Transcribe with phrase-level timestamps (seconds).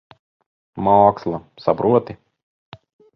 [0.87, 1.41] Māksla.
[1.65, 2.17] Saproti?